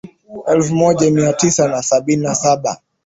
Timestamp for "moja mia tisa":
0.75-1.67